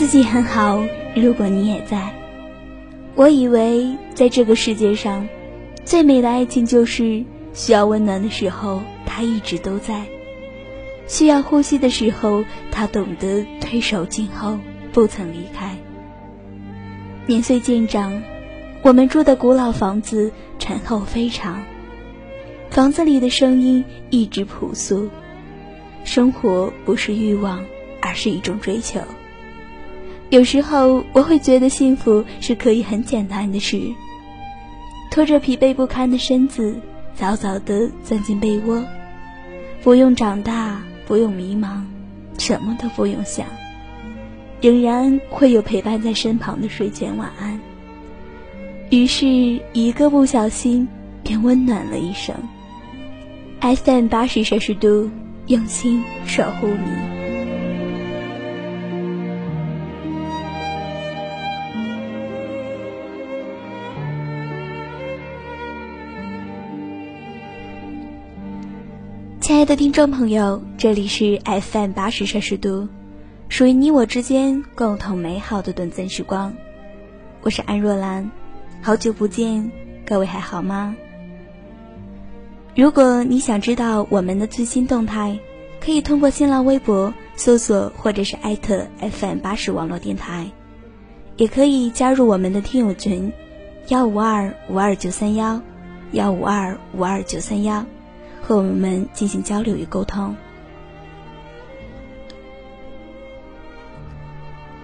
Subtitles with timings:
[0.00, 0.82] 自己很好，
[1.14, 2.10] 如果你也在。
[3.16, 5.28] 我以为在这个世界上，
[5.84, 7.22] 最美的爱情就是
[7.52, 10.06] 需要温暖的时候，他一直都在；
[11.06, 14.58] 需要呼吸的时候，他懂得推手静候，
[14.90, 15.76] 不曾离开。
[17.26, 18.22] 年岁渐长，
[18.80, 21.62] 我们住的古老房子陈厚非常，
[22.70, 25.10] 房子里的声音一直朴素。
[26.04, 27.62] 生活不是欲望，
[28.00, 29.02] 而是一种追求。
[30.30, 33.80] 有时候我会觉得幸福是可以很简单的事，
[35.10, 36.76] 拖着疲惫不堪的身子，
[37.14, 38.80] 早早地钻进被窝，
[39.82, 41.82] 不用长大，不用迷茫，
[42.38, 43.44] 什么都不用想。
[44.60, 47.58] 仍然会有陪伴在身旁的睡前晚安。
[48.90, 49.26] 于是，
[49.72, 50.86] 一个不小心，
[51.24, 52.34] 便温暖了一生。
[53.60, 55.10] FM 八十摄氏度，
[55.46, 57.19] 用心守护你。
[69.60, 72.88] 亲爱的听众朋友，这里是 FM 八十摄氏度。
[73.50, 76.54] 属于你我之间共同美好的短暂时光，
[77.42, 78.30] 我是安若兰，
[78.80, 79.70] 好久不见，
[80.06, 80.96] 各位还好吗？
[82.74, 85.38] 如果你想知道我们的最新动态，
[85.78, 90.46] 可以通过新浪微博搜索或者是艾特 FM 八十网络电台，
[91.36, 93.30] 也可以加入我们的听友群
[93.88, 95.60] 幺五二五二九三幺
[96.12, 97.84] 幺五二五二九三幺，
[98.50, 100.34] 和我们进行交流与沟通。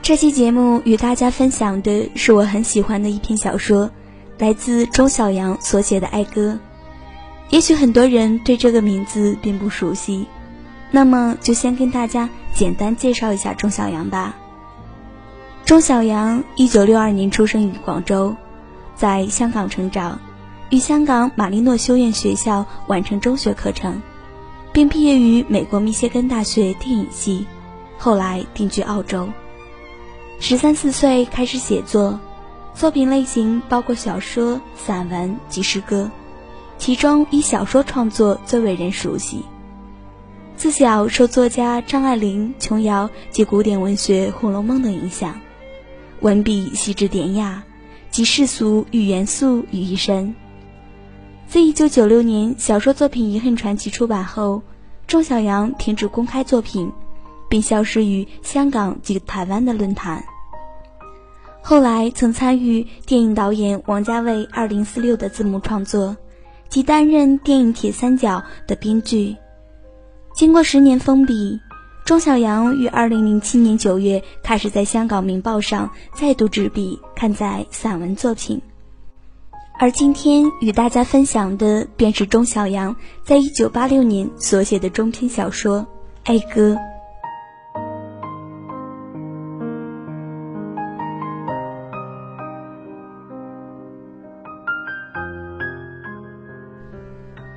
[0.03, 3.91] 这期节目与大家分享的是我很喜欢的一篇小说，
[4.39, 6.53] 来自钟晓阳所写的《爱歌》。
[7.50, 10.28] 也许很多人对这个名字并不熟悉，
[10.92, 14.37] 那么就先跟大家简单介绍一下钟晓阳吧。
[15.65, 18.37] 钟晓阳一九六二年出生于广州，
[18.94, 20.21] 在香港成长，
[20.71, 24.03] 于香港马利诺修院学校完成中学课程，
[24.72, 27.47] 并毕业于美国密歇根大学电影系，
[27.97, 29.28] 后来定居澳洲。
[30.41, 32.19] 十三四岁开始写作，
[32.75, 36.10] 作品类型包括小说、散文及诗歌，
[36.78, 39.44] 其中以小说创作最为人熟悉。
[40.56, 45.41] 自小受作家张爱玲、琼瑶及古典文学《红楼梦》的影响，
[46.21, 47.62] 文笔细致典雅，
[48.10, 50.34] 集世俗与元素于一身。
[51.49, 54.62] 自一九九六年小说作品《遗恨传奇》出版后，
[55.07, 56.93] 钟晓阳停止公开作品。
[57.49, 60.25] 并消失于香港及台湾的论坛。
[61.62, 66.17] 后来曾参与电影导演王家卫二零四六的字幕创作，
[66.69, 69.37] 及担任电影《铁三角》的编剧。
[70.34, 71.61] 经过十年封笔，
[72.05, 78.61] 钟晓阳于二零零七年九月开始在香港《明报》上再度执笔刊载散文作品。
[79.78, 85.81] 而今天与大家分享的，便是钟晓阳在一九八六年所写的中篇小说
[86.25, 86.75] 《爱歌》。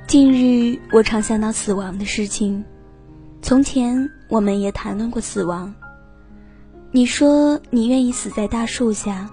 [0.06, 2.62] 近日，我常想到死亡的事情。
[3.40, 5.74] 从前，我们也谈论过死亡。
[6.90, 9.30] 你说你愿意死在大树下，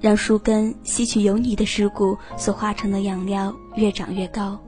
[0.00, 4.58] 让树根吸取有你的尸骨所化成的养料，越长越高。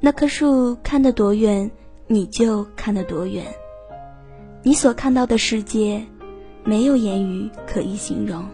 [0.00, 1.70] 那棵树看得多远，
[2.06, 3.46] 你就看得多远。
[4.62, 6.04] 你所看到的世界，
[6.64, 8.44] 没有言语可以形容。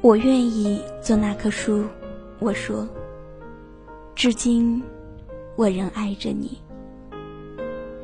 [0.00, 1.84] 我愿意做那棵树，
[2.38, 2.86] 我说。
[4.14, 4.82] 至今，
[5.56, 6.58] 我仍爱着你。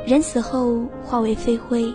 [0.06, 1.92] 人死后化为飞灰，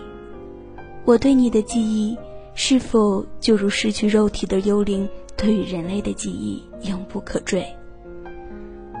[1.04, 2.16] 我对你的记忆，
[2.58, 5.06] 是否就如失去肉体的幽灵
[5.36, 7.62] 对于人类的记忆，永不可追？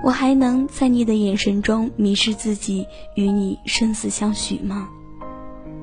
[0.04, 4.86] 我还能在你的眼神中迷失自己，与你生死相许吗？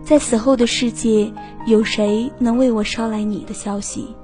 [0.04, 1.34] 在死后的世界，
[1.66, 4.16] 有谁能为我捎来你的消息，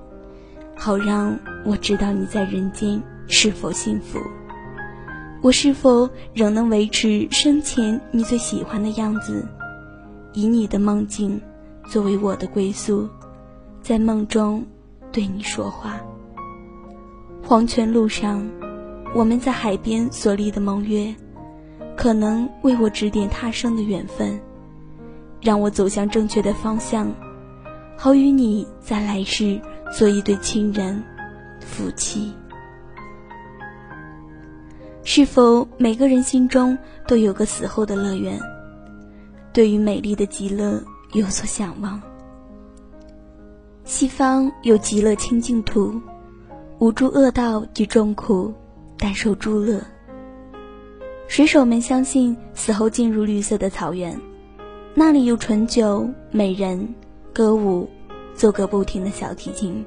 [0.77, 4.19] 好让我知道你在人间是否幸福？
[5.41, 9.44] 我是否仍能维持生前你最喜欢的样子，
[10.33, 11.41] 以你的梦境
[11.88, 13.09] 作为我的归宿，
[13.81, 14.65] 在梦中
[15.11, 15.99] 对你说话。
[17.43, 18.47] 黄泉路上，
[19.15, 21.15] 我们在海边所立的盟约，
[21.97, 24.39] 可能为我指点他生的缘分，
[25.41, 27.11] 让我走向正确的方向，
[27.97, 29.59] 好与你在来世
[29.91, 31.03] 做一对亲人，
[31.59, 32.33] 夫妻。
[35.03, 36.77] 是否每个人心中
[37.07, 38.39] 都有个死后的乐园？
[39.51, 40.83] 对于美丽的极乐
[41.13, 41.99] 有所向往，
[43.89, 46.00] 西方有极乐清净土，
[46.77, 48.53] 无诸恶道及众苦，
[49.00, 49.81] 但受诸乐。
[51.27, 54.21] 水手们相信死后进入绿色的草原，
[54.94, 56.94] 那里有醇酒、美人、
[57.33, 57.89] 歌舞，
[58.36, 59.83] 奏个不停的小提琴。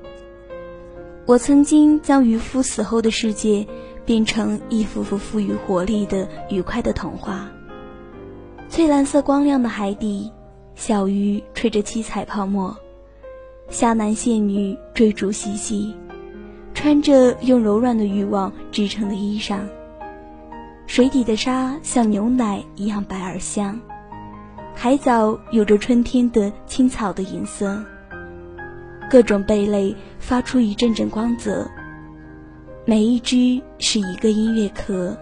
[1.25, 3.65] 我曾经将渔夫死后的世界
[4.05, 7.49] 变成一幅幅富于活力的愉快的童话。
[8.69, 10.33] 翠蓝色光亮的海底，
[10.75, 12.77] 小鱼吹着七彩泡沫，
[13.69, 15.95] 虾男蟹女追逐嬉戏，
[16.75, 19.61] 穿着用柔软的渔网织成的衣裳。
[20.87, 23.81] 水底的沙像牛奶一样白而香，
[24.75, 27.83] 海藻有着春天的青草的颜色。
[29.09, 31.71] 各种贝类发出一阵阵光泽，
[32.85, 35.17] 每一只是一个音乐壳。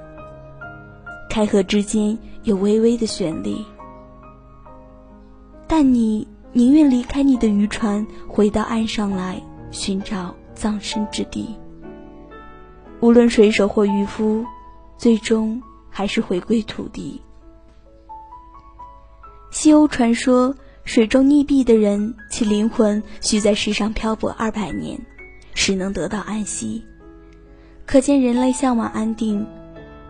[1.28, 3.54] 开合之间有微微的旋律，
[5.68, 11.54] 但你宁愿离开你的渔船，回到岸上来寻找葬身之地。
[13.00, 14.44] 无论水手或渔夫。
[15.00, 17.22] 最终还是回归土地。
[19.50, 20.54] 西欧传说，
[20.84, 25.00] 水中溺毙的人，其灵魂需在世上漂泊二百年，
[25.54, 26.84] 时能得到安息。
[27.86, 29.46] 可见人类向往安定，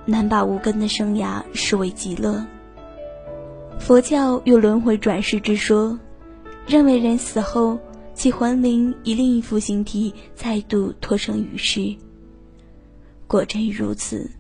[0.06, 2.44] 难把无根的生涯视为极乐。
[3.78, 5.96] 佛教有轮回转世之说，
[6.70, 7.76] 认为人死后，
[8.14, 11.92] 其魂灵以另一副形体再度托生于世。
[13.26, 14.30] 果真如此。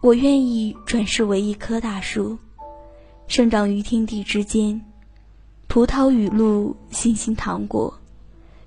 [0.00, 2.38] 我愿意转世为一棵大树，
[3.26, 4.80] 生长于天地之间，
[5.68, 7.92] 葡萄雨露，星星糖果，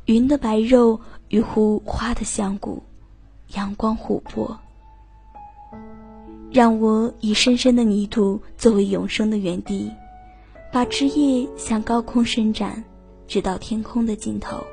[0.05, 2.83] 云的白肉与湖花的香谷，
[3.55, 4.55] 阳光琥珀。
[6.51, 9.91] 让我以深深的泥土作为永生的原地，
[10.77, 12.83] 把枝叶向高空伸展，
[13.27, 14.63] 直到天空的尽头。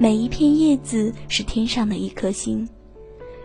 [0.00, 2.68] 每一片叶子是天上的一颗星，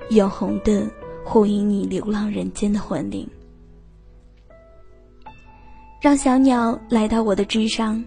[0.10, 0.90] 永恒的。
[1.24, 3.30] 呼应你流浪人间的魂灵，
[6.02, 8.04] 让小鸟来到我的枝上，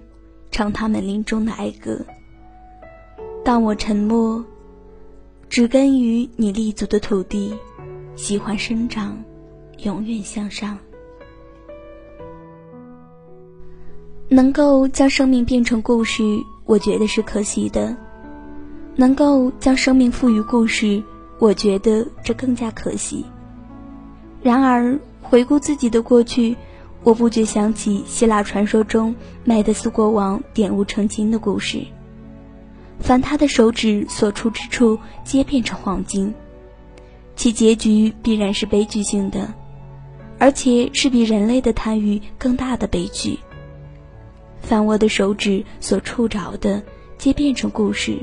[0.50, 2.05] 唱它们林中的哀歌。
[3.44, 4.44] 当我沉默，
[5.49, 7.55] 植根于你立足的土地，
[8.17, 9.17] 喜欢生长，
[9.84, 10.76] 永远向上。
[14.30, 16.22] 能够将生命变成故事，
[16.66, 17.96] 我觉得是可惜的；
[18.94, 21.02] 能够将生命赋予故事。
[21.38, 23.25] 我觉得这更加可惜。
[24.42, 26.56] 然而，回顾自己的过去，
[27.04, 29.14] 我不觉想起希腊传说中
[29.44, 31.81] 麦德斯国王点物成金的故事。
[32.98, 36.34] 凡他的手指所触之处，皆变成黄金，
[37.36, 39.54] 其结局必然是悲剧性的，
[40.38, 43.38] 而且是比人类的贪欲更大的悲剧。
[44.60, 46.82] 凡我的手指所触着的，
[47.16, 48.19] 皆变成故事，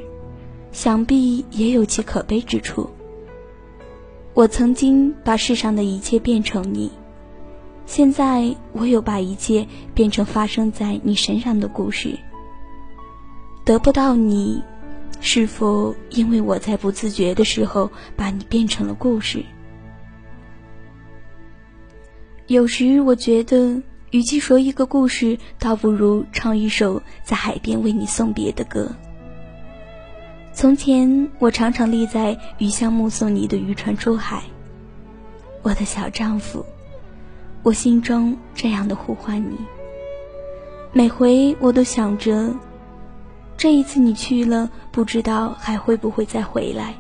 [0.72, 2.90] 想必也有其可悲之处。
[4.34, 6.92] 我曾经把世上的一切变成你，
[7.86, 12.18] 现在我有把一切变成发生在你身上的故事。
[13.64, 14.62] 得不到你，
[15.22, 19.44] 是否因为我在不自觉的时候把你变成了故事？
[22.48, 23.82] 有时我觉得，
[24.12, 28.96] 与其说一个故事，倒不如唱一首在海边为你送别的歌。
[30.54, 34.44] 从前，我常常立在鱼香目送你的渔船出海。
[35.64, 36.66] 我的小丈夫，
[37.62, 39.58] 我心中这样的呼唤你。
[40.94, 42.56] 每回我都想着，
[43.58, 46.94] 这一次你去了，不知道还会不会再回来。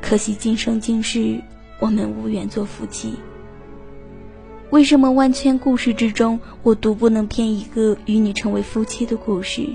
[0.00, 1.42] 可惜今生今世，
[1.80, 3.14] 我们无缘做夫妻。
[4.72, 9.68] 为什么万千故事之中，我独不能编一个与你成为夫妻的故事？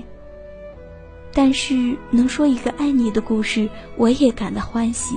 [1.32, 5.14] 但是能说一个爱你的故事，我也感到欢喜。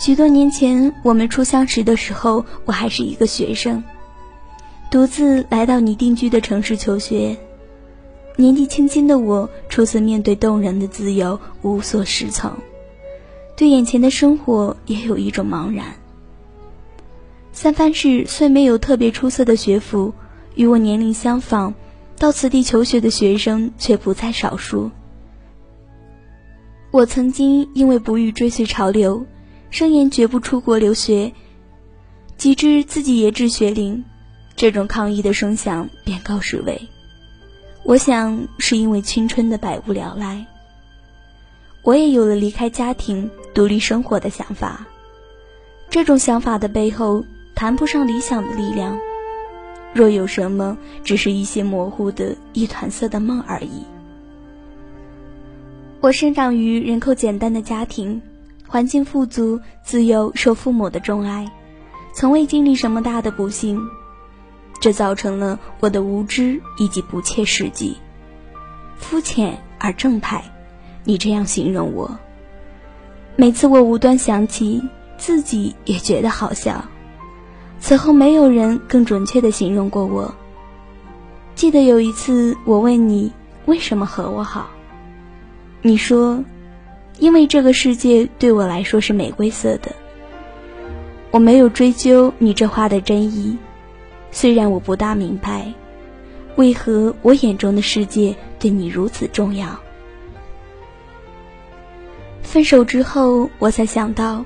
[0.00, 3.84] 许多年前，我们初相识的时候，我还是一个学生，
[4.90, 7.36] 独自来到你定居的城市求学。
[8.36, 12.50] 年纪轻轻的我，初次面对动人的自由，无所适从，
[13.58, 15.84] 对眼前的生活也有一种茫然。
[17.52, 20.14] 三藩市虽没有特别出色的学府，
[20.54, 21.74] 与我年龄相仿，
[22.18, 24.90] 到此地求学的学生却不在少数。
[26.90, 29.26] 我曾经因为不欲追随潮流，
[29.70, 31.32] 声言绝不出国留学，
[32.36, 34.04] 及至自己也至学龄，
[34.56, 36.88] 这种抗议的声响便告示为。
[37.84, 40.44] 我想是因为青春的百无聊赖。
[41.82, 44.86] 我也有了离开家庭、独立生活的想法。
[45.88, 47.24] 这种想法的背后，
[47.54, 48.98] 谈不上理想的力量。
[49.94, 53.82] 若有什么，只是一些模糊的一团色的梦而已。
[56.00, 58.20] 我生长于人口简单的家庭，
[58.70, 61.50] 环境富足，自幼受父母的钟爱，
[62.14, 63.80] 从未经历什么大的不幸。
[64.80, 67.96] 这造成了我的无知以及不切实际、
[68.96, 70.44] 肤浅而正派。
[71.02, 72.16] 你这样形容我，
[73.34, 74.80] 每次我无端想起，
[75.18, 76.84] 自己也觉得好笑。
[77.80, 80.32] 此后没有人更准确的形容过我。
[81.56, 83.32] 记得有一次，我问你
[83.66, 84.70] 为什么和我好，
[85.82, 86.44] 你说，
[87.20, 89.94] 因为这个世界对我来说是玫瑰色的。
[91.30, 93.56] 我没有追究你这话的真意，
[94.32, 95.72] 虽然我不大明白，
[96.56, 99.78] 为何我眼中的世界对你如此重要。
[102.42, 104.44] 分手之后，我才想到，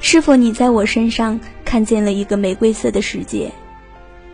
[0.00, 3.52] 是否你在我身上看见了一个玫瑰色的世界？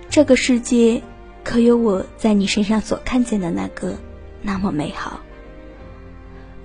[0.09, 1.03] 这个世界，
[1.45, 3.95] 可有我在你身上所看见的那个
[4.41, 5.21] 那么美好？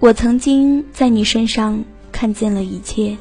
[0.03, 3.17] 我曾经在你身上看见了一切，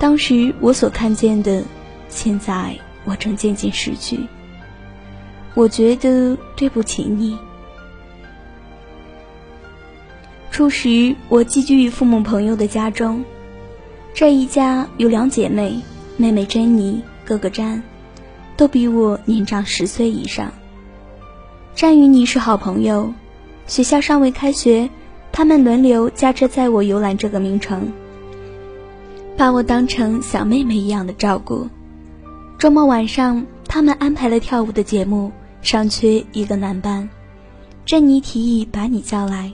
[0.00, 1.62] 当时我所看见的，
[2.08, 4.18] 现在我正渐渐失去。
[5.54, 7.38] 我觉得对不起你。
[10.50, 13.24] 初时，我寄居于父母朋友的家中。
[14.12, 15.80] 这一家有两姐妹，
[16.16, 17.80] 妹妹珍妮，哥哥詹，
[18.56, 20.52] 都比我年长十岁以上。
[21.76, 23.14] 詹与你是好朋友，
[23.68, 24.90] 学校尚未开学，
[25.36, 27.92] 他们轮流驾车载我游览这个名城，
[29.36, 31.68] 把我当成小妹妹一样的照顾。
[32.56, 37.06] 周末晚上，他们安排了跳舞的节目，尚缺一个男伴。
[37.84, 39.52] 珍妮提议把你叫来。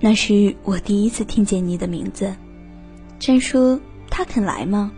[0.00, 2.34] 那是我第一次听见你的名字。
[3.20, 3.78] 珍说
[4.10, 4.90] ：“他肯来吗？”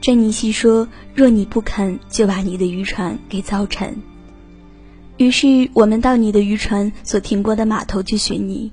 [0.00, 4.00] 珍妮细说：“若你不肯，就把你的渔船给造沉。”
[5.18, 8.70] 于是我们到你的渔船所停泊的码头去寻你。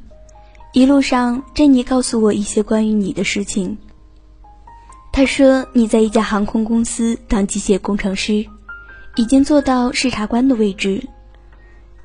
[0.75, 3.77] 一路上，珍妮告诉我一些关于你的事情。
[5.13, 8.45] 她说你在一家航空公司当机械工程师，
[9.15, 11.07] 已经做到视察官的位置，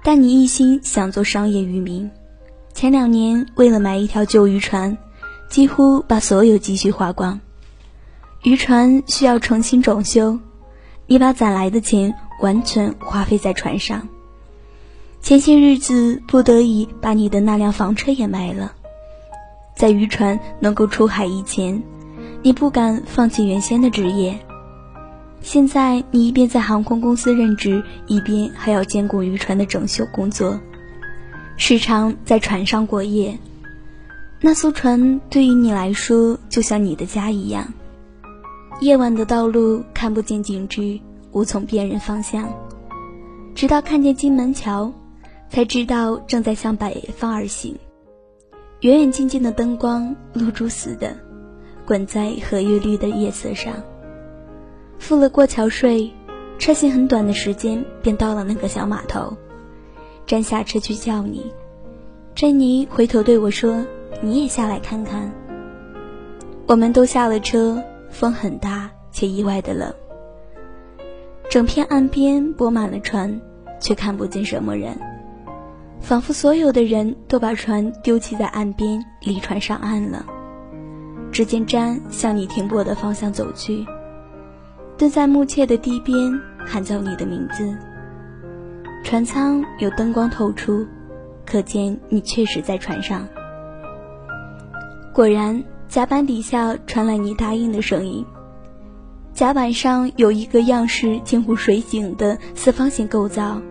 [0.05, 2.09] 但你一心想做商业渔民。
[2.73, 4.97] 前两年，为了买一条旧渔船，
[5.49, 7.41] 几乎把所有积蓄花光。
[8.45, 10.39] 渔船需要重新整修，
[11.09, 14.09] 你把攒来的钱完全花费在船上。
[15.23, 18.73] 前些日子，不得已把你的那辆房车也卖了。
[19.77, 21.83] 在渔船能够出海以前，
[22.43, 24.39] 你不敢放弃原先的职业。
[25.41, 30.59] 现在，你一边在航空公司任职，一边还要兼顾渔船的整修工作。
[31.57, 33.39] 时常在船上过夜，
[34.41, 37.73] 那艘船对于你来说就像你的家一样。
[38.81, 40.99] 夜晚的道路看不见景致，
[41.33, 42.51] 无从辨认方向，
[43.55, 44.93] 直到看见金门桥，
[45.51, 47.77] 才知道正在向北方而行。
[48.81, 51.15] 远远近近的灯光，露珠似的，
[51.85, 53.75] 滚在荷叶绿的夜色上。
[54.99, 56.11] 付了过桥税，
[56.59, 59.37] 车行很短的时间便到了那个小码头。
[60.25, 61.53] 站下车去叫你，
[62.35, 63.85] 珍妮回头对我说
[64.23, 65.33] ：“你也下来看看。”
[66.69, 69.93] 我们都下了车，风很大且意外的冷。
[71.49, 73.41] 整片岸边泊满了船，
[73.81, 74.97] 却看不见什么人，
[76.01, 80.25] 仿佛所有的人都把船丢弃在岸边，离船上岸了。
[81.31, 83.87] 只见詹向你停泊的方向走去，
[84.99, 86.17] 蹲在木切的堤边，
[86.67, 87.77] 喊叫你的名字。
[89.05, 90.85] 船舱有灯光透出，
[91.47, 93.29] 可见你确实在船上。
[95.13, 98.25] 果然，甲板底下传来你答应的声音。
[99.33, 103.63] 甲板上有一个样式近乎水井的四方形构造，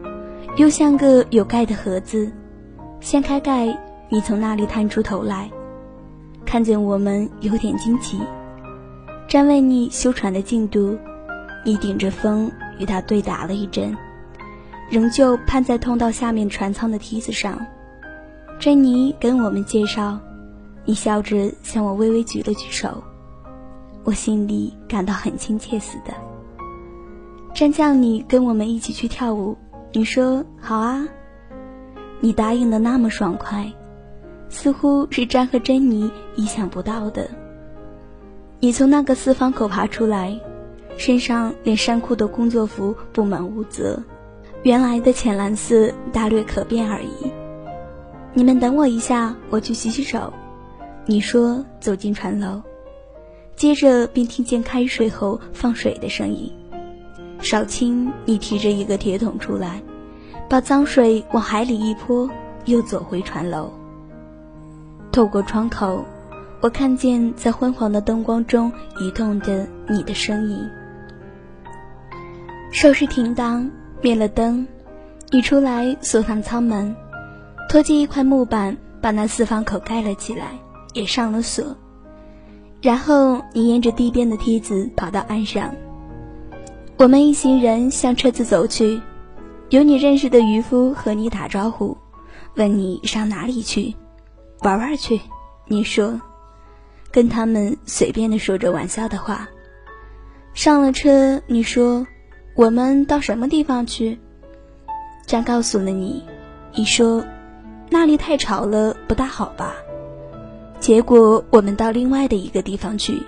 [0.60, 2.30] 又像个有盖的盒子。
[3.00, 3.74] 掀开盖，
[4.10, 5.50] 你从那里探出头来，
[6.46, 8.20] 看见我们，有点惊奇。
[9.25, 10.98] 詹为你修船的进度，
[11.63, 13.96] 你顶着风与他对打了一阵。
[14.89, 17.58] 仍旧攀在通道下面船舱的梯子上，
[18.60, 20.20] 珍妮跟我们介绍，
[20.84, 23.01] 你笑着向我微微举了举手，
[24.04, 26.13] 我心里感到很亲切似的。
[27.54, 29.56] 詹叫你跟我们一起去跳舞，
[29.91, 31.08] 你说好啊，
[32.19, 33.74] 你答应的那么爽快，
[34.48, 37.27] 似乎是詹和珍妮意想不到的。
[38.60, 40.39] 你从那个四方口爬出来，
[40.96, 44.03] 身上连衫裤的工作服布满污渍。
[44.62, 47.31] 原来的浅蓝色大略可变而已。
[48.34, 50.31] 你们等我一下，我去洗洗手。
[51.05, 52.62] 你说走进船楼，
[53.55, 56.53] 接着便听见开水后放水的声音。
[57.41, 59.81] 少卿，你提着一个铁桶出来，
[60.50, 62.29] 把脏水往海里一泼，
[62.65, 63.72] 又走回船楼。
[65.12, 66.05] 透过窗口，
[66.62, 70.69] 我看见在昏黄的灯光中移动的你的身影。
[72.72, 73.69] 收拾停当，
[74.01, 74.67] 灭了灯，
[75.31, 76.96] 你出来锁上舱门，
[77.69, 80.60] 拖进一块木板，把那四方口盖了起来。
[80.93, 81.77] 也上了锁，
[82.81, 85.72] 然后你沿着堤边的梯子跑到岸上。
[87.00, 89.00] 我们一行人向车子走去，
[89.70, 91.98] 有你认识的渔夫和你打招呼，
[92.56, 93.96] 问你上哪里去，
[94.63, 95.22] 玩玩去。
[95.70, 96.20] 你说，
[97.10, 99.48] 跟他们随便的说着玩笑的话。
[100.53, 102.06] 上了车，你说，
[102.53, 104.20] 我们到什么地方去？
[105.25, 106.22] 站告诉了你，
[106.75, 107.24] 你说，
[107.89, 109.74] 那里太吵了，不大好吧。
[110.82, 113.24] 结果我们到另外的一个地方去，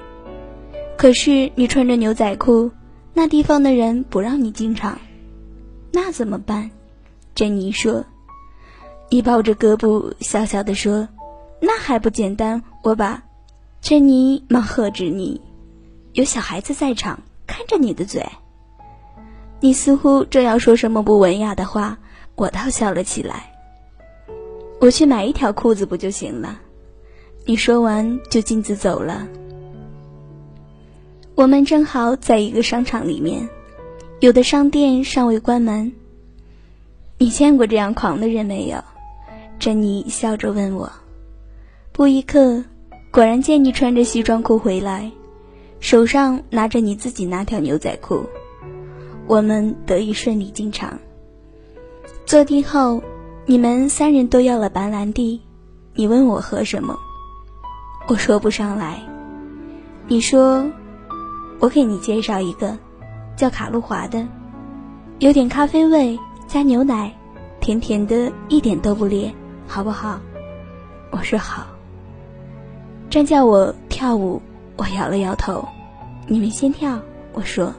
[0.98, 2.70] 可是你穿着牛仔裤，
[3.14, 5.00] 那地方的人不让你进场，
[5.92, 6.72] 那怎么办？
[7.36, 8.06] 珍妮说。
[9.10, 11.10] 你抱着胳膊笑笑地说
[11.60, 12.64] ：“那还不简单？
[12.82, 13.24] 我把。”
[13.82, 15.42] 珍妮忙喝止你
[16.14, 18.26] ：“有小孩子在场，看着你的嘴。”
[19.60, 21.98] 你似乎正要说什么不文雅的话，
[22.36, 23.52] 我倒笑了起来。
[24.80, 26.60] 我去买一条裤子不就行了？
[27.46, 29.28] 你说完就径自走了。
[31.36, 33.50] 我们正好在一个商场里面，
[34.20, 35.94] 有的商店尚未关门。
[37.18, 38.84] 你见过这样狂的人没有？
[39.58, 40.92] 珍妮笑着问我。
[41.94, 42.64] 不一刻，
[43.12, 45.12] 果然见你穿着西装裤回来，
[45.80, 48.26] 手上拿着你自己那条牛仔裤。
[49.28, 51.00] 我们得以顺利进场。
[52.26, 53.02] 坐定后，
[53.46, 55.42] 你们三人都要了白兰地。
[55.94, 56.98] 你问我喝什么？
[58.08, 59.00] 我说不上来，
[60.08, 60.70] 你说，
[61.62, 62.76] 我给你介绍一个，
[63.36, 64.28] 叫卡路华的，
[65.20, 67.14] 有点咖啡味，加牛奶，
[67.60, 69.32] 甜甜的，一点都不烈，
[69.68, 70.20] 好不好？
[71.12, 71.68] 我说好。
[73.12, 74.42] 詹叫我跳舞，
[74.76, 75.64] 我摇了摇头。
[76.26, 77.00] 你们先跳，
[77.32, 77.72] 我说。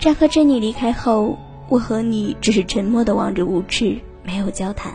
[0.00, 4.92] 詹和珍妮离开后，我和你只是沉默的望着舞池，没有交谈。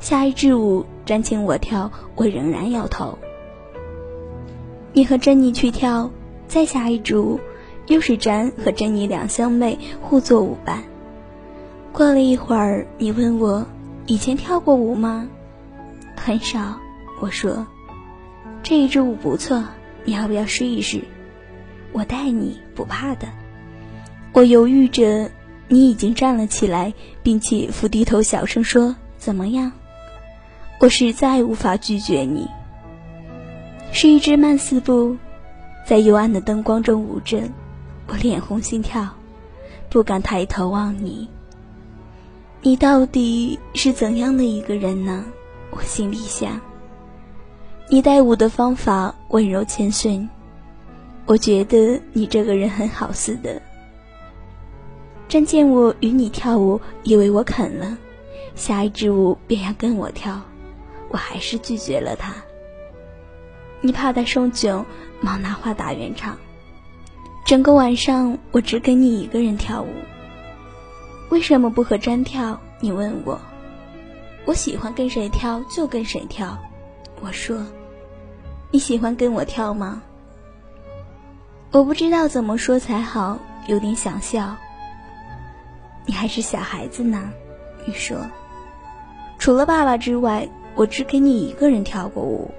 [0.00, 0.86] 下一支舞。
[1.04, 3.18] 詹请我跳，我仍然摇头。
[4.94, 6.10] 你和珍妮去跳，
[6.46, 7.14] 再下一支，
[7.86, 10.82] 又是詹和珍妮两兄妹互作舞伴。
[11.92, 13.66] 过了一会儿，你问我
[14.06, 15.28] 以前跳过舞吗？
[16.16, 16.78] 很少，
[17.20, 17.66] 我说。
[18.62, 19.62] 这一支舞不错，
[20.04, 21.02] 你要不要试一试？
[21.92, 23.28] 我带你，不怕的。
[24.32, 25.30] 我犹豫着，
[25.68, 29.70] 你已经站了起来，并且伏低头小声说：“怎么样？”
[30.80, 32.48] 我实在无法拒绝你。
[33.92, 35.16] 是一只慢四步，
[35.84, 37.42] 在幽暗的灯光中舞着，
[38.08, 39.06] 我脸红心跳，
[39.90, 41.28] 不敢抬头望你。
[42.62, 45.24] 你到底是怎样的一个人呢？
[45.70, 46.60] 我心里想。
[47.90, 50.26] 你带舞的方法温柔谦逊，
[51.26, 53.60] 我觉得你这个人很好似的。
[55.28, 57.98] 真见我与你跳舞，以为我肯了，
[58.54, 60.40] 下一支舞便要跟我跳。
[61.10, 62.34] 我还是拒绝了他。
[63.82, 64.82] 你怕他受窘，
[65.24, 66.36] 忙拿话打圆场。
[67.46, 69.88] 整个晚上我只跟你一个人跳舞。
[71.30, 72.60] 为什么不和詹跳？
[72.80, 73.40] 你问我。
[74.44, 76.58] 我喜欢跟谁跳就跟谁跳。
[77.22, 77.64] 我说。
[78.70, 80.02] 你喜欢跟我跳吗？
[81.70, 84.54] 我不知道怎么说才好，有点想笑。
[86.04, 87.32] 你还是小孩子呢。
[87.86, 88.18] 你说。
[89.38, 90.46] 除了爸爸之外。
[90.76, 92.50] 我只给你一个人跳过舞，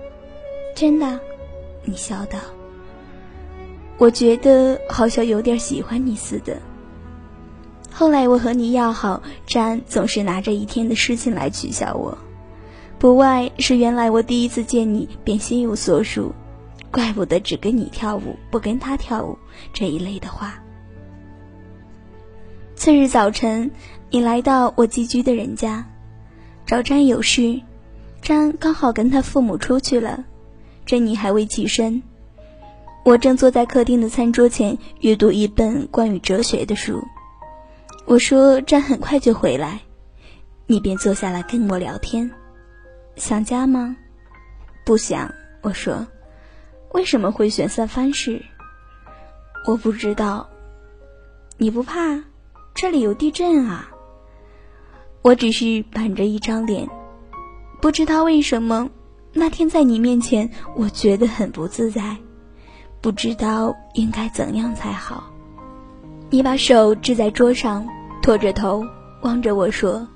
[0.74, 1.20] 真的，
[1.84, 2.40] 你笑道。
[3.98, 6.62] 我觉得好像有点喜欢你似的。
[7.92, 12.18] 后来我和你要好，詹总是拿着一天的事情来取笑我，
[13.00, 16.36] 不外是原来我第一次见你便心有所属，
[16.92, 19.38] 怪不得只跟你跳舞，不跟他跳舞
[19.72, 20.62] 这一类的话。
[22.76, 23.72] 次日早晨，
[24.10, 25.88] 你来到我寄居的人家，
[26.66, 27.62] 找詹有事。
[28.22, 30.26] 詹刚好跟他父母出去了，
[30.86, 32.04] 珍妮还未起身。
[33.06, 37.04] 我正坐在客厅的餐桌前阅读一本关于哲学的书。
[38.06, 39.82] 我说：“站很快就回来。”
[40.66, 42.32] 你便坐下来跟我聊天。
[43.16, 43.96] 想家吗？
[44.84, 45.32] 不想。
[45.62, 46.08] 我说
[46.94, 48.44] ：“为什么会选三藩市？”
[49.68, 50.50] 我不知道。
[51.58, 52.24] 你不怕？
[52.74, 53.92] 这里有地震啊！
[55.22, 56.90] 我只是板着一张脸，
[57.84, 58.90] 不知道为什么
[59.32, 62.18] 那天在你面前，我觉得很不自在，
[63.06, 65.26] 不知道应该怎样才好。
[66.32, 67.88] 你把手支在桌上，
[68.24, 68.84] 托着头
[69.22, 70.08] 望着我说：“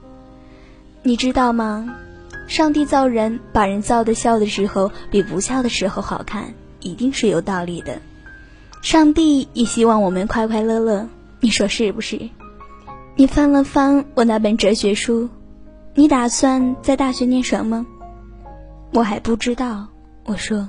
[1.05, 1.87] 你知道吗？
[2.47, 8.01] 上帝造人，把人造的笑的时候比不笑的时候好看，一定是有道理的。
[8.81, 11.07] 上帝也希望我们快快乐乐，
[11.41, 12.19] 你说是不是？”
[13.15, 15.29] 你翻了翻我那本哲学书，
[15.93, 17.85] 你打算在大学念什么？
[18.93, 19.85] 我还不知道。
[20.25, 20.67] 我说，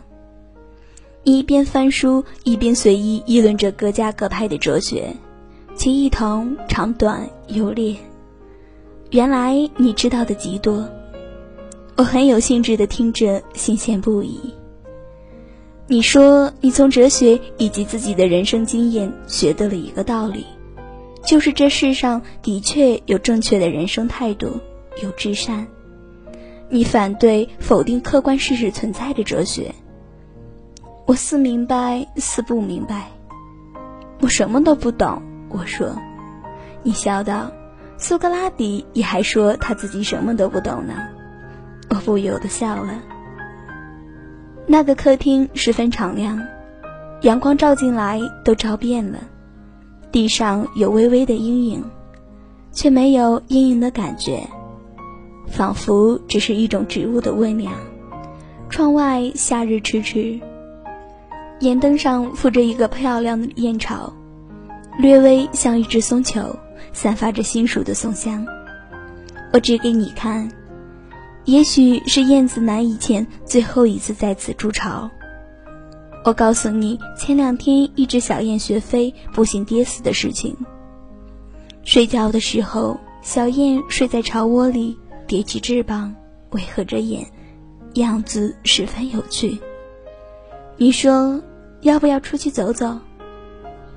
[1.22, 5.14] 一边翻书一边随意议论着各家各派的哲学，
[5.74, 7.94] 其异同、长短、优劣。
[9.10, 10.88] 原来你知道的极多，
[11.96, 14.38] 我很有兴致的听着，新鲜不已。
[15.86, 20.46] 你说你从哲学以及自己的人生经验学得了一个道理。
[21.22, 24.58] 就是这世上的确有正确的人生态度，
[25.02, 25.66] 有至善。
[26.70, 29.74] 你反对否定客观事实存在的哲学，
[31.10, 33.08] 我似明白似不明白。
[34.20, 35.20] 我什么都不懂。
[35.48, 35.96] 我说，
[36.84, 37.50] 你笑道，
[37.98, 40.94] 苏格拉底也还说他自己什么都不懂呢。
[41.88, 43.02] 我不由得笑了。
[44.68, 46.40] 那个客厅十分敞亮，
[47.22, 49.18] 阳光照进来都照遍了。
[50.12, 51.84] 地上有微微的阴影，
[52.70, 54.46] 却没有阴影的感觉，
[55.48, 57.72] 仿佛只是一种植物的温凉。
[58.68, 60.38] 窗外夏日迟迟，
[61.60, 64.10] 岩灯上附着一个漂亮的燕巢，
[64.98, 66.56] 略微像一只松球，
[66.94, 68.46] 散发着新熟的松香。
[69.52, 70.50] 我指给你看，
[71.44, 75.10] 也许是燕子南以前最后一次在此筑巢。
[76.24, 80.56] 我告诉你，前两天一只小燕学飞，不幸跌死的事情。
[81.84, 84.96] 睡觉的时候，小燕睡在巢窝里，
[85.26, 86.14] 叠起翅膀，
[86.52, 87.26] 微合着眼，
[87.94, 89.58] 样子十分有趣。
[90.76, 91.42] 你说
[91.82, 92.98] 要不要出去走走？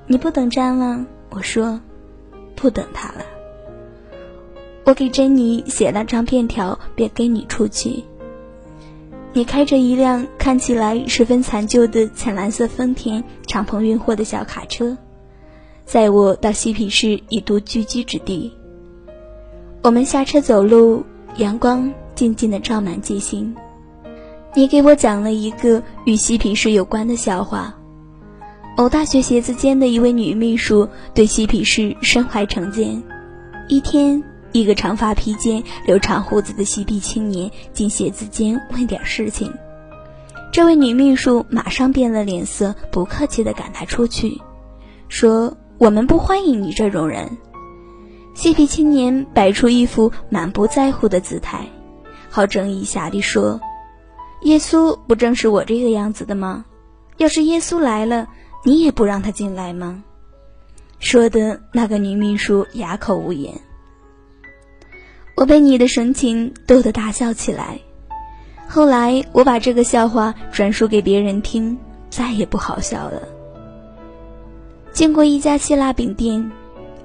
[0.06, 1.04] 你不等詹了？
[1.30, 1.80] 我说
[2.54, 3.24] 不等他了。
[4.84, 8.04] 我给珍妮写了张便条，便跟你出去。
[9.32, 14.96] 你开着一辆看起来十分残旧的浅蓝色丰田敞篷运货的小卡车，
[15.84, 18.52] 载我到西皮市一度聚居之地。
[19.82, 21.04] 我们下车走路，
[21.36, 23.54] 阳光静静地照满街心。
[24.56, 27.74] 你给我讲了一个与嬉皮士有关的笑话：
[28.76, 33.02] 某大学鞋子间的一位女秘书对嬉皮士深怀成见，
[33.68, 34.22] 一天。
[34.52, 39.52] 一个长发披肩、留长胡子的嬉皮青年进鞋子间问点事情，
[40.52, 44.40] 这位女秘书马上变了脸色，不客气地赶他出去，
[45.08, 47.36] 说：“我们不欢迎你这种人。”
[48.32, 51.66] 嬉皮青年摆出一副满不在乎的姿态，
[52.30, 53.60] 好整以暇地说
[54.44, 56.64] ：“耶稣不正是我这个样子的吗？
[57.16, 58.28] 要是耶稣来了，
[58.64, 60.04] 你也不让他进来吗？”
[61.00, 63.60] 说的那个女秘书哑口无言。
[65.34, 67.80] 我被你的神情逗得大笑起来。
[68.68, 71.76] 后来我把这个笑话转述给别人听，
[72.08, 73.22] 再也不好笑了。
[74.92, 76.50] 经过一家希腊饼店，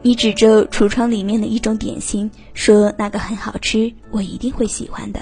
[0.02, 5.20] 你指着橱窗里面的一种点心，说那个很好吃，我一定会喜欢的。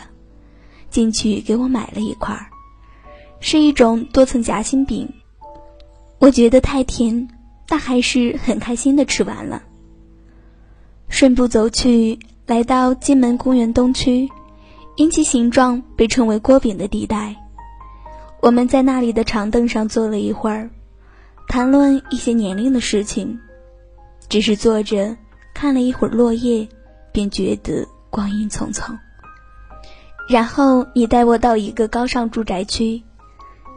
[0.98, 2.36] 进去给我买了一块，
[3.40, 5.14] 是一种多层夹心饼。
[6.18, 7.28] 我觉得太甜，
[7.68, 9.62] 但还是很开心的吃完了。
[11.08, 12.18] 顺步走去。
[12.48, 14.30] 来到金门公园东区，
[14.96, 17.36] 因其形状被称为锅饼的地带，
[18.42, 20.70] 我们在那里的长凳上坐了一会儿，
[21.50, 23.38] 谈论一些年龄的事情，
[24.30, 25.18] 只是坐着
[25.54, 26.70] 看了一会儿落叶，
[27.12, 28.98] 便觉得光阴匆匆。
[30.28, 33.04] 然后你带我到一个高尚住宅区，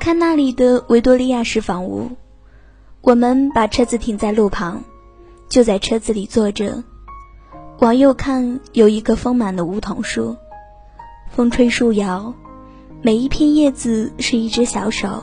[0.00, 2.10] 看那里的维多利亚式房屋，
[3.02, 4.82] 我们把车子停在路旁，
[5.48, 6.82] 就在车子里坐着。
[7.78, 10.36] 往右看，有一棵丰满的梧桐树，
[11.30, 12.34] 风吹树摇，
[13.00, 15.22] 每一片叶子是一只小手，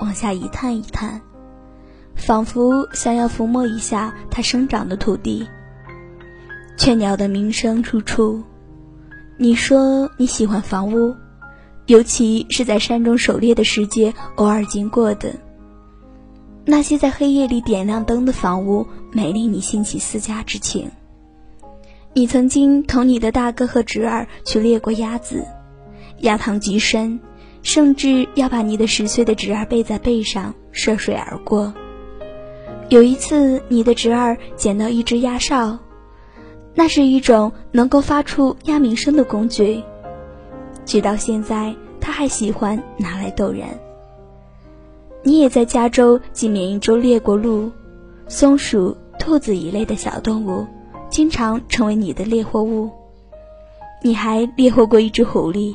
[0.00, 1.20] 往下一探一探，
[2.14, 5.48] 仿佛想要抚摸一下它生长的土地。
[6.76, 8.44] 雀鸟的鸣声处处。
[9.40, 11.14] 你说你喜欢房屋，
[11.86, 15.32] 尤其是在山中狩猎的时节偶尔经过的
[16.64, 20.90] 那些在黑夜里点亮灯的房屋，美令你兴起思家之情。
[22.14, 25.46] 你曾经同你的大哥和侄儿去猎过鸭子，
[26.18, 27.20] 鸭塘极深，
[27.62, 31.72] 甚至要把你的十岁的侄儿背在背上涉水而过。
[32.88, 35.78] 有一次，你的侄儿捡到一只鸭哨，
[36.78, 39.82] 那是一种能够发出鸦鸣声的工具，
[40.84, 43.66] 直到现在他还喜欢拿来逗人。
[45.24, 47.72] 你也在加州及缅因州猎过鹿、
[48.28, 50.64] 松鼠、兔子一类的小动物，
[51.10, 52.88] 经常成为你的猎获物。
[54.00, 55.74] 你还猎获过一只狐狸，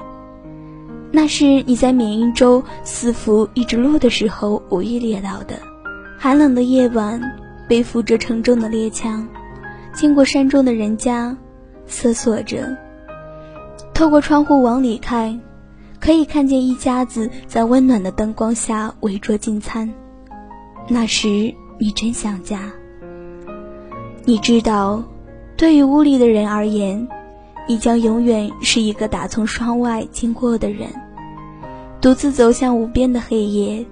[1.11, 5.59] 那是你在缅因州私服一只鹿的时候无意猎到的。
[6.17, 7.21] 寒冷的夜晚，
[7.67, 9.27] 背负着沉重的猎枪，
[9.93, 11.37] 经过山中的人家，
[11.85, 12.75] 思索着。
[13.93, 15.39] 透过窗户往里看，
[15.99, 19.93] 可以看见一家子在温暖的灯光下围桌进餐。
[20.87, 22.71] 那时你真想家。
[24.25, 25.03] 你知道，
[25.55, 27.07] 对于屋里的人而言。
[27.65, 30.89] 你将永远是一个打从窗外经过的人，
[32.01, 33.85] 独自走向无边的黑夜。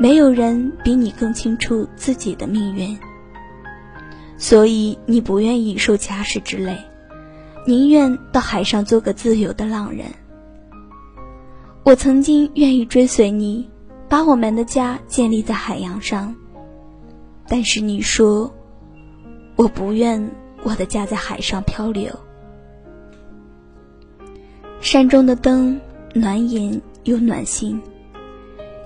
[0.00, 2.98] 没有人比你更清楚自己的命运，
[4.42, 6.76] 所以你不愿意受家事之累，
[7.64, 10.06] 宁愿到海上做个自由的浪人。
[11.84, 13.70] 我曾经愿意追随你，
[14.08, 16.34] 把我们的家建立在海洋上，
[17.46, 18.52] 但是你说，
[19.54, 20.28] 我不愿
[20.64, 22.10] 我的家在海上漂流。
[24.80, 25.80] 山中的灯
[26.14, 27.80] 暖眼又暖心，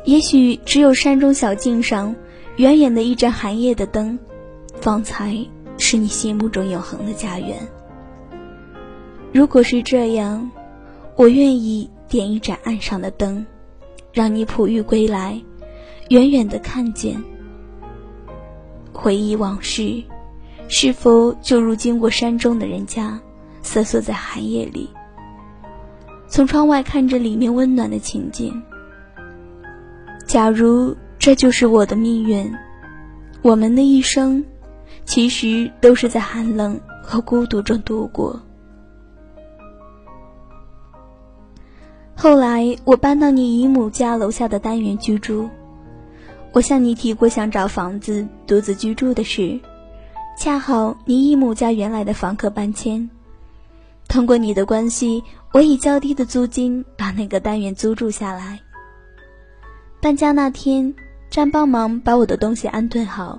[0.04, 2.14] 也许只有山中小径上
[2.58, 4.18] 远远的一盏寒夜的灯，
[4.80, 5.36] 方才
[5.78, 7.56] 是你心目中永恒的家园。
[9.32, 10.50] 如果是这样，
[11.16, 13.44] 我愿意点一盏岸上的灯，
[14.12, 15.40] 让你璞玉归来，
[16.08, 17.22] 远远的看见，
[18.92, 20.02] 回忆往事，
[20.68, 23.20] 是否就如经过山中的人家，
[23.62, 24.88] 瑟缩在寒夜里。
[26.28, 28.62] 从窗外看着里面温暖的情景。
[30.26, 32.52] 假如这就是我的命运，
[33.42, 34.44] 我们的一生，
[35.06, 38.38] 其实都是在寒冷和孤独中度过。
[42.14, 45.48] 后来我搬到你姨母家楼下的单元居住，
[46.52, 49.58] 我向你提过想找房子独自居住的事，
[50.36, 53.08] 恰好你姨母家原来的房客搬迁。
[54.08, 58.60] 通过你的关系，我以较低的租金把那个单元租住下来。
[60.00, 60.94] 搬家那天，
[61.28, 63.38] 詹帮忙把我的东西安顿好，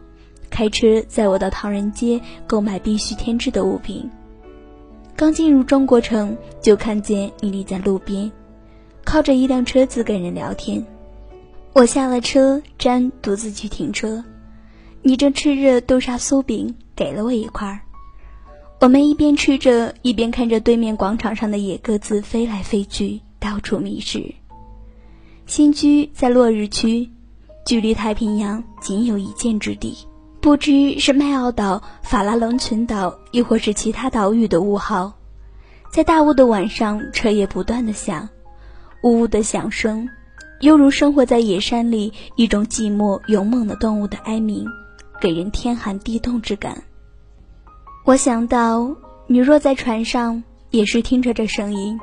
[0.49, 4.09] 开车载我到唐人街购买必须添置的物品。
[5.15, 8.31] 刚进入中国城，就看见你立在路边，
[9.03, 10.85] 靠着一辆车子跟人聊天。
[11.73, 14.23] 我下了车，詹独自去停车。
[15.01, 17.79] 你正吃着豆沙酥饼，给了我一块儿。
[18.79, 24.35] 我们一边吃着，一边看着对面广场上的野鸽子飞来飞去，到处觅食。
[25.45, 27.09] 新居在落日区，
[27.65, 29.97] 距离太平洋仅有一箭之地。
[30.47, 35.11] 不知是麦奥岛、法拉隆群岛，亦或是其他岛屿的雾号，
[35.91, 38.29] 在大雾的晚上，彻夜不断的响，
[39.03, 40.07] 呜呜的响声，
[40.61, 44.65] 犹如生活在野山里一种寂寞勇猛的动物的哀鸣，
[45.19, 46.81] 给人天寒地冻之感。
[48.05, 48.95] 我想到，
[49.27, 51.99] 你若在船上，也是听着这声音，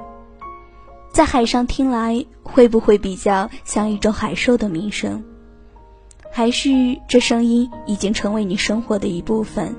[1.11, 5.25] 在海上听来，会不会比较像一种海兽的鸣声？
[6.37, 9.73] 还是这声音已经成为你生活的一部分，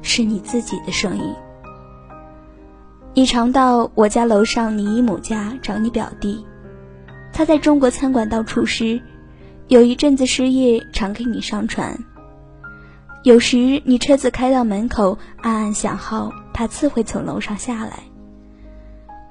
[0.00, 1.34] 是你自己的声音？
[3.12, 6.46] 你常到我家楼上你姨母家找你表弟，
[7.30, 8.98] 他在中国餐馆当厨师，
[9.66, 11.94] 有一阵子失业，常给你上船。
[13.22, 18.00] 有时你车子开到门口，暗暗响号，他自会从楼上下来。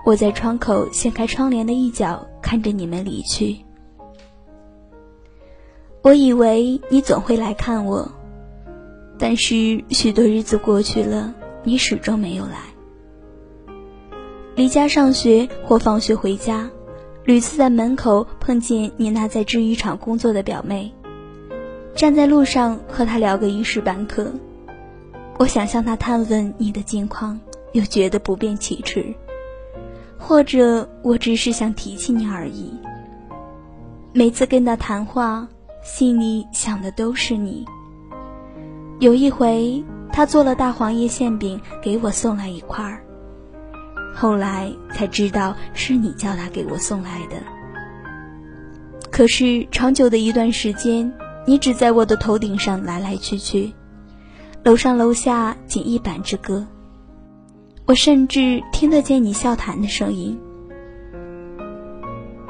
[0.06, 3.66] 我在窗口掀开窗帘的一角，看着你们离去。
[6.08, 8.10] 我以为你总会来看我，
[9.20, 12.60] 但是许多日子过去了，你始终没有来。
[14.56, 16.70] 离家上学或放学回家，
[17.26, 20.94] 屡次在门口碰见你那在制衣厂工作的表妹。
[21.94, 24.32] 站在路上和她聊个一时半刻，
[25.38, 27.38] 我想向她探问你的近况，
[27.74, 29.14] 又觉得不便启齿。
[30.18, 32.72] 或者我只是想提起你而已。
[34.14, 35.50] 每次跟她谈话，
[35.88, 37.66] 心里想的都是你。
[39.00, 43.02] 有一回，他做了大黄叶馅饼给我送来一块儿，
[44.14, 47.38] 后来才知道是你叫他给我送来的。
[49.10, 51.12] 可是长久的一段时间。
[51.50, 53.72] 你只在我的头顶上来来去去，
[54.64, 56.68] 楼上楼下仅一板之隔。
[57.86, 60.38] 我甚至听得见你笑谈的声音。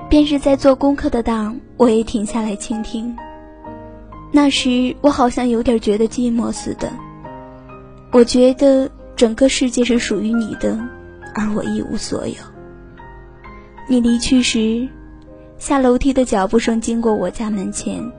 [0.09, 3.15] 便是在做功课的当，我也停下来倾听。
[4.31, 6.91] 那时我好像有点觉得寂寞似的。
[8.11, 10.79] 我觉得整个世界是属于你的，
[11.33, 12.35] 而我一无所有。
[13.87, 14.87] 你离去时，
[15.57, 18.11] 下楼梯的脚步声经过我家门前，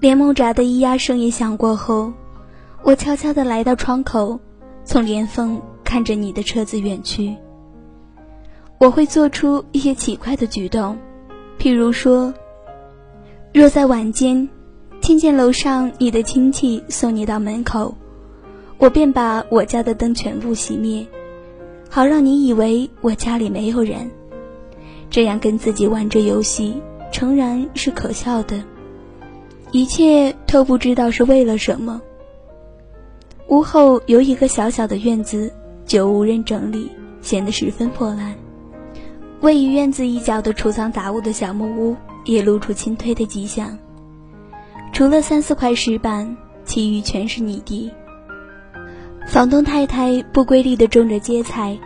[0.00, 2.12] 连木闸的咿呀声也响过后，
[2.82, 4.40] 我悄悄地来到窗口，
[4.84, 7.36] 从帘缝看着你的车子远去。
[8.78, 10.98] 我会做出一些奇怪的举动，
[11.58, 12.32] 譬如说，
[13.56, 14.46] 若在晚间
[15.00, 17.94] 听见楼上你的亲戚送你到门口，
[18.76, 21.06] 我便把我家的灯全部熄灭，
[21.88, 24.10] 好让你以为我家里没有人。
[25.08, 28.62] 这样跟自己玩着游戏，诚然是可笑的。
[29.72, 32.02] 一切都不知道是为了什么。
[33.48, 35.50] 屋后有一个小小的院子，
[35.86, 36.90] 久无人整理，
[37.22, 38.34] 显得十分破烂。
[39.40, 43.78] 位于院子一角的储藏杂物的小木屋也露出清推的迹象，
[44.92, 47.90] 除了三四块石板，其余全是泥地。
[49.26, 51.78] 房东太太不规律地种着芥菜，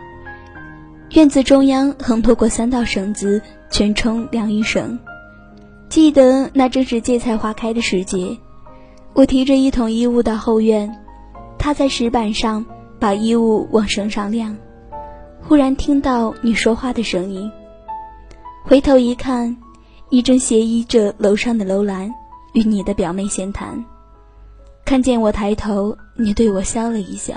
[1.11, 4.99] 院子中央横拖过三道绳子，全称晾衣绳。
[5.89, 8.37] 记得那正是芥菜花开的时节，
[9.13, 10.97] 我提着一桶衣物到后院，
[11.57, 12.65] 踏在石板上，
[12.99, 14.55] 把衣物往绳上晾。
[15.41, 17.51] 忽然听到你说话的声音，
[18.63, 19.57] 回头一看，
[20.13, 22.13] 你正斜依着楼上的楼兰，
[22.51, 23.81] 与你的表妹闲谈。
[24.83, 27.33] 看见我抬头，你对我笑了一笑。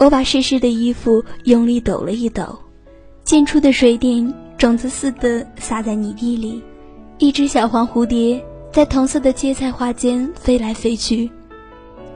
[0.00, 2.58] 我把湿湿的衣服用力抖了一抖，
[3.22, 6.60] 溅出的水点种子似的洒在泥地里，
[7.18, 11.30] 一只小黄蝴蝶在同色的芥菜花间飞来飞去，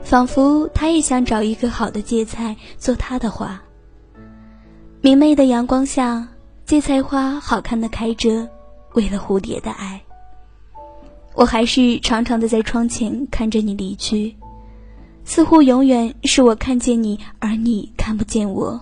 [0.03, 3.57] 仿佛它也想找一个好的芥菜做它的花。
[4.99, 6.27] 明媚的阳光下，
[6.65, 8.49] 芥菜花好看的开着，
[8.93, 10.01] 为了蝴蝶的爱。
[11.33, 14.35] 我还是常常的在窗前看着你离去，
[15.23, 18.79] 似乎永远是我看见你，而你看不见我。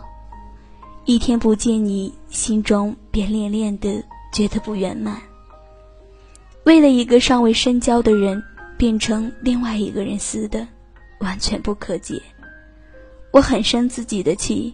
[1.05, 5.21] 一天不见你，心中便恋恋的觉得不圆满。
[6.65, 8.41] 为了一个尚未深交的人，
[8.77, 10.67] 变成另外一个人似的，
[11.19, 12.21] 完全不可解。
[13.31, 14.73] 我很生自己的气。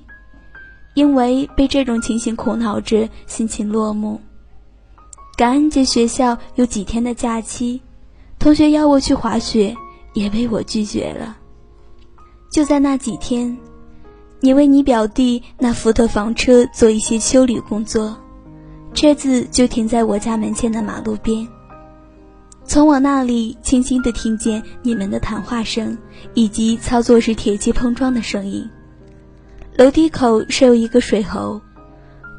[0.93, 4.17] 因为被这种情形苦恼着，心情落幕。
[5.37, 7.81] 感恩节学校有几天的假期，
[8.39, 9.75] 同学邀我去滑雪，
[10.13, 11.35] 也被我拒绝了。
[12.49, 13.57] 就在那几天，
[14.39, 18.15] 你为你表弟那福特房车做一些修理工作，
[18.93, 21.45] 车子就停在我家门前的马路边。
[22.63, 25.97] 从我那里轻轻地听见你们的谈话声，
[26.33, 28.69] 以及操作时铁器碰撞的声音。
[29.75, 31.59] 楼梯口设有一个水喉，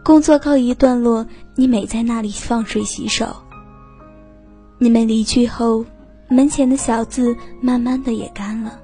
[0.02, 3.34] 工作告一段落，你每在那里放水洗手。
[4.78, 5.84] 你们离去后，
[6.28, 8.78] 门前的小字慢慢的也干了。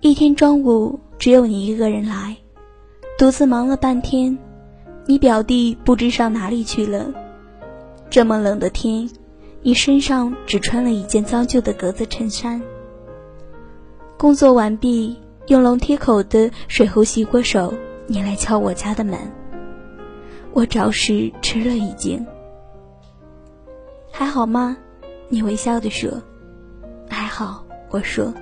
[0.00, 2.36] 一天中午，只有你一个人来，
[3.18, 4.38] 独自忙了半天，
[5.06, 7.06] 你表弟不知上哪里去了。
[8.08, 9.10] 这么冷的天，
[9.62, 12.62] 你身上只穿了一件脏旧的格子衬衫。
[14.16, 15.16] 工作完毕。
[15.48, 17.74] 用楼梯口的水壶洗过手，
[18.06, 19.18] 你来敲我家的门。
[20.54, 22.24] 我着实吃了一惊。
[24.12, 24.76] 还好吗？
[25.28, 26.22] 你微笑地说。
[27.10, 28.32] 还好，我说。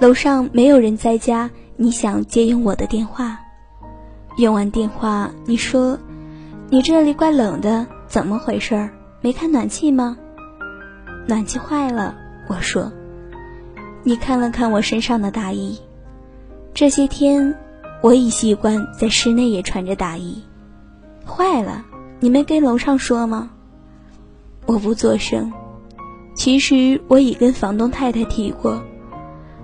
[0.00, 3.38] 楼上没有人在家，你想借用我的电话？
[4.38, 5.96] 用完电话，你说，
[6.68, 8.90] 你这里怪冷的，怎么回事？
[9.20, 10.18] 没开暖气吗？
[11.28, 12.16] 暖气坏了，
[12.48, 12.92] 我说。
[14.02, 15.78] 你看了看我身上的大衣，
[16.74, 17.54] 这些天
[18.02, 20.42] 我已习惯在室内也穿着大衣。
[21.28, 21.84] 坏了，
[22.20, 23.50] 你没跟楼上说吗？
[24.66, 25.52] 我不作声。
[26.34, 28.82] 其实我已跟房东太太提过，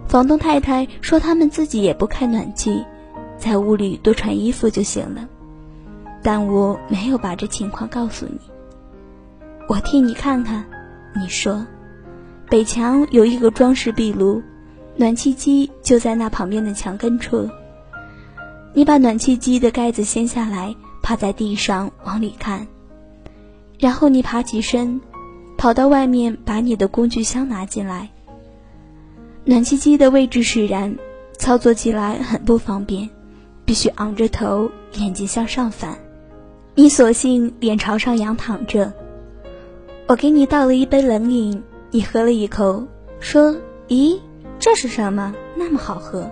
[0.06, 2.84] 房东太太说他们自己也不开暖气，
[3.38, 5.28] 在屋里多穿衣服就行了。
[6.22, 8.38] 但我没有把这情况告诉你。
[9.68, 10.64] 我替你看看，
[11.16, 11.66] 你说。
[12.50, 14.42] 北墙有一个装饰壁炉，
[14.96, 17.48] 暖气机就在那旁边的墙根处。
[18.74, 20.74] 你把暖气机的盖子掀下来，
[21.04, 22.66] 趴在地上往里看，
[23.78, 25.02] 然后你爬起身，
[25.58, 28.08] 跑到外面把你的工具箱拿进来。
[29.44, 30.96] 暖气机的位置使然，
[31.36, 33.10] 操作起来很不方便，
[33.66, 35.98] 必须昂着头，眼睛向上翻。
[36.74, 38.94] 你索性脸朝上仰躺着。
[40.06, 41.62] 我给你倒了一杯冷饮。
[41.90, 42.88] 你喝了一口，
[43.20, 43.54] 说
[43.88, 44.18] ：“咦，
[44.58, 45.34] 这是什么？
[45.54, 46.30] 那么好喝。”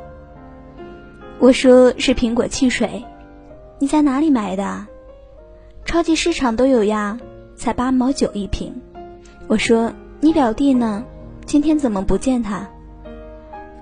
[1.38, 3.04] 我说：“是苹果汽水。”
[3.82, 4.86] 你在哪里买的？
[5.84, 7.18] 超级市场都有呀，
[7.56, 8.80] 才八毛九一瓶。
[9.48, 11.04] 我说：“你表弟呢？
[11.46, 12.68] 今天怎么不见他？”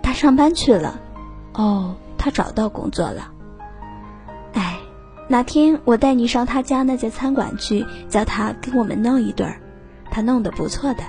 [0.02, 0.98] 他上班去了。
[1.52, 3.30] 哦，他找到工作了。
[4.54, 4.78] 哎，
[5.28, 9.60] 哪天我带你上他家那家餐馆去，叫他给我们弄一对儿，
[10.10, 11.02] 他弄得不错的。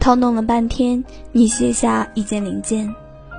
[0.00, 2.92] 掏弄了半天，你卸下一件零件，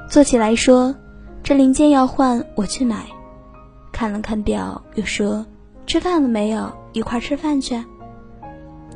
[0.10, 0.96] 坐起来说
[1.44, 3.06] ：“这零件要换，我去买。”
[4.00, 5.46] 看了看表，又说
[5.86, 6.72] ：“吃饭了没有？
[6.94, 7.84] 一块吃饭去。”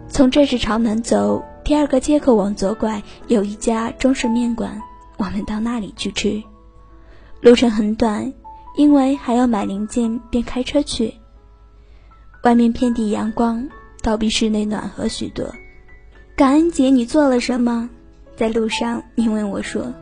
[0.07, 4.81] 从这时朝南走，第二个街口往左拐，有一家中式面馆，
[5.17, 6.41] 我们到那里去吃。
[7.41, 8.31] 路程很短，
[8.77, 11.15] 因为还要买零件，便开车去。
[12.43, 13.67] 外面遍地阳光，
[14.01, 15.53] 倒比室内暖和许多。
[16.37, 17.89] 感恩节你做了什么？
[18.37, 19.93] 在路上你问我说：“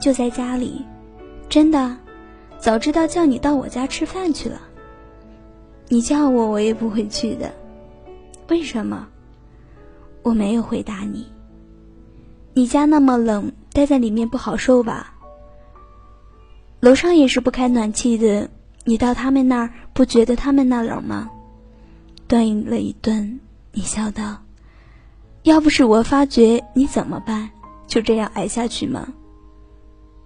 [0.00, 0.86] 就在家里。”
[1.50, 1.98] 真的，
[2.62, 4.60] 早知道叫你到我家吃饭去了。
[5.88, 7.52] 你叫我，我也不会去的。
[8.48, 9.08] 为什么？
[10.22, 11.26] 我没有回答你。
[12.54, 15.12] 你家那么冷，待在里面不好受吧？
[16.78, 18.48] 楼上也是不开暖气的，
[18.84, 21.28] 你到他们那儿不觉得他们那冷吗？
[22.28, 23.40] 顿了一顿，
[23.72, 24.40] 你笑道
[25.42, 27.50] ：“要不是我发觉，你怎么办？
[27.88, 29.08] 就这样挨下去吗？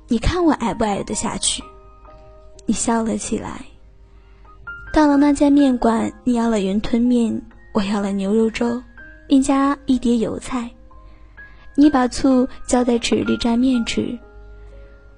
[0.09, 1.65] 你看我挨不挨得下去？”
[2.67, 3.65] 你笑了起来。
[4.93, 7.43] 到了那家面馆，你要了云吞面，
[7.73, 8.83] 我要了牛肉粥。
[9.29, 10.71] 并加一碟油菜，
[11.75, 14.17] 你把醋浇在匙里蘸面吃。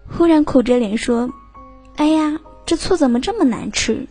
[0.09, 1.29] 忽然苦着脸说
[1.97, 4.07] ：“哎呀，这醋怎么这么难吃？”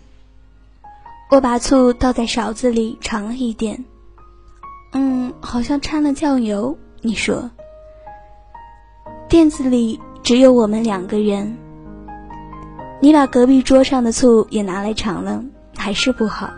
[1.31, 3.85] 我把醋倒在勺子里尝了一点，
[4.93, 6.77] 嗯，好像掺了酱油。
[7.01, 7.49] 你说，
[9.27, 11.57] 店子里只有我们两个人。
[12.99, 15.43] 你把隔壁桌上的醋也拿来尝了，
[15.75, 16.51] 还是不好。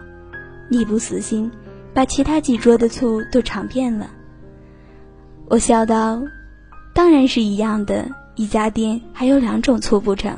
[0.70, 1.52] 你不死心。
[1.92, 4.12] 把其他几桌的醋都尝遍了，
[5.48, 6.22] 我笑道
[6.94, 10.38] ：“当然是一样的，一家店还有两种醋不成？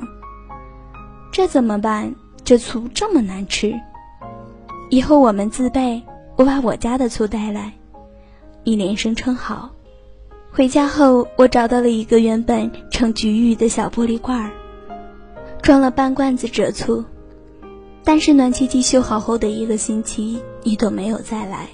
[1.30, 2.16] 这怎么办？
[2.46, 3.78] 这醋这么难吃，
[4.90, 6.02] 以后我们自备。
[6.38, 7.74] 我把我家的醋带来。”
[8.64, 9.72] 你连声称好。
[10.52, 14.52] 回家后，我找到了一个原本盛菊芋的小玻璃罐儿，
[15.62, 17.04] 装了半罐子褶醋。
[18.04, 21.70] 但是暖气机修好后的一个星期，你都没有再来。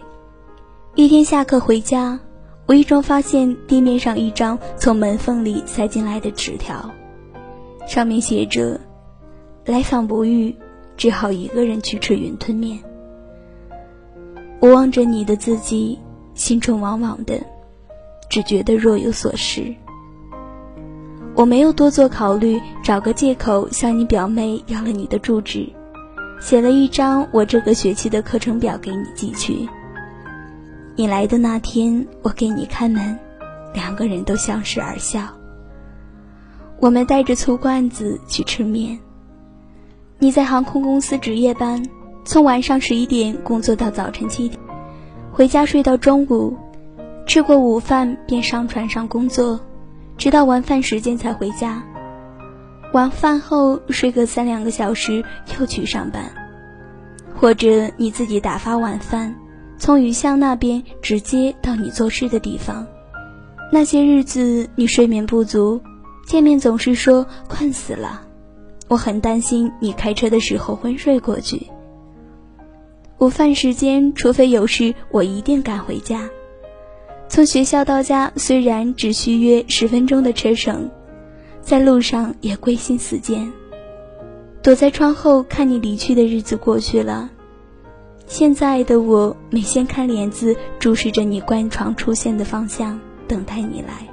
[0.95, 2.19] 一天下课回家，
[2.67, 6.91] 无意中发现地面上一张从门缝里塞进来的纸条，
[7.87, 8.79] 上面写着
[9.65, 10.53] ：“来访不遇，
[10.97, 12.77] 只好一个人去吃云吞面。”
[14.59, 15.97] 我望着你的字迹，
[16.33, 17.39] 心中往往的，
[18.29, 19.73] 只觉得若有所失。
[21.37, 25.71] 我没有多做考虑，找个借口向你表妹要了你的住址。
[26.39, 29.69] 写了一张我这个学期的课程表给你寄去。
[30.95, 33.19] 你来的那天，我给你开门，
[33.71, 35.27] 两个人都相视而笑。
[36.79, 38.97] 我们带着醋罐子去吃面。
[40.17, 41.87] 你在航空公司值夜班，
[42.25, 44.59] 从晚上十一点工作到早晨七点，
[45.31, 46.57] 回家睡到中午，
[47.27, 49.59] 吃过午饭便上船上工作，
[50.17, 51.83] 直到晚饭时间才回家。
[52.93, 55.23] 晚饭后睡个三两个小时，
[55.59, 56.23] 又去上班，
[57.35, 59.35] 或者你自己打发晚饭，
[59.77, 62.87] 从雨巷那边直接到你做事的地方。
[63.71, 65.81] 那些日子你睡眠不足，
[66.25, 68.21] 见面总是说困死了，
[68.87, 71.67] 我很担心你开车的时候昏睡过去。
[73.19, 76.29] 午饭时间，除非有事，我一定赶回家。
[77.29, 80.89] 从学校到家虽然只需约十分钟的车程。
[81.61, 83.51] 在路上也归心似箭，
[84.63, 87.29] 躲在窗后看你离去的日子过去了。
[88.25, 92.97] 现在的我每掀开帘子，注视着你关窗出现的方向，
[93.27, 94.07] 等待你来。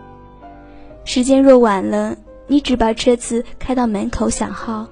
[1.04, 2.16] 时间若晚了，
[2.48, 4.88] 你只把车子开到门口响号。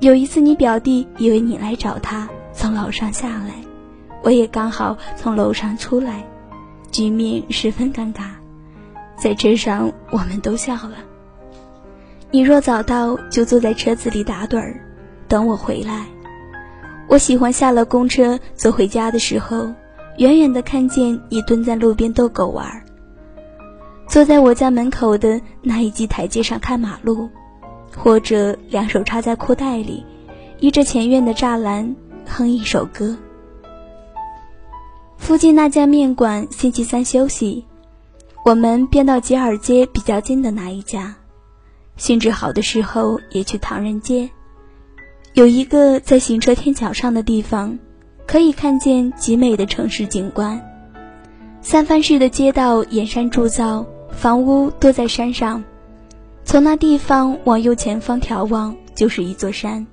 [0.00, 3.56] 有一次，你表弟以为你来找他，从楼上下来，
[4.22, 6.24] 我也刚好从楼上出来，
[6.90, 8.24] 局面十分尴尬。
[9.16, 10.94] 在车上，我们都笑了。
[12.30, 14.80] 你若早到，就坐在车子里打盹儿，
[15.26, 16.06] 等我回来。
[17.08, 19.72] 我喜欢下了公车走回家的时候，
[20.18, 22.84] 远远的看见你蹲在路边逗狗玩，
[24.06, 27.28] 坐在我家门口的那一级台阶上看马路，
[27.96, 30.04] 或者两手插在裤袋里，
[30.60, 33.16] 依着前院的栅栏哼一首歌。
[35.18, 37.66] 附近那家面馆星期三休息，
[38.46, 41.16] 我们便到吉尔街比较近的那一家。
[41.96, 44.30] 兴致好的时候，也去唐人街，
[45.34, 47.78] 有一个在行车天桥上的地方，
[48.26, 50.64] 可以看见极美的城市景观。
[51.60, 55.62] 三藩市的街道沿山铸造，房屋多在山上，
[56.44, 59.86] 从那地方往右前方眺望，就是一座山，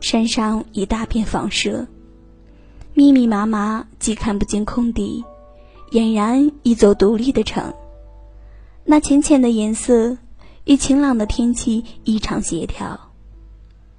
[0.00, 1.86] 山上一大片房舍，
[2.96, 5.24] 密密麻麻，既看不见空地，
[5.90, 7.74] 俨然一座独立的城。
[8.84, 10.16] 那浅浅的颜色，
[10.64, 13.10] 与晴朗的天气异常协调。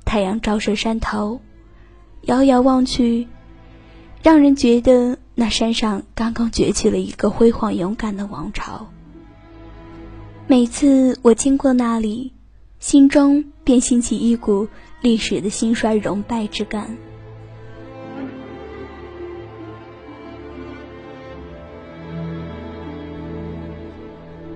[0.05, 1.41] 太阳照射山头，
[2.21, 3.27] 遥遥望去，
[4.23, 8.87] 让人觉得那山上刚刚崛起了一个辉煌勇敢的王朝。
[10.47, 12.31] 每次我经过那里，
[12.79, 14.69] 心中便兴起一股
[15.01, 16.95] 历史的兴衰荣败之感。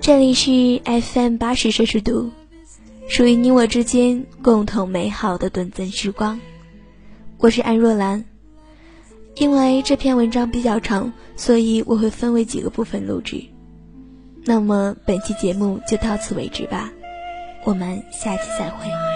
[0.00, 2.30] 这里是 FM 八十摄氏度，
[3.06, 6.40] 属于你我之间共同美好的短暂时光。
[7.36, 8.24] 我是安若兰。
[9.36, 13.44] 因为这篇文章比较长，所以我会分为几个部分录制。
[14.44, 16.90] 那么本期节目就到此为止吧，
[17.64, 19.09] 我们下期再会。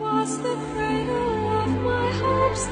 [0.00, 2.66] Was the cradle of my hopes